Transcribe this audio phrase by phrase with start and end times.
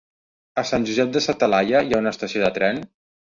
[0.61, 2.83] A Sant Josep de sa Talaia hi ha estació de tren?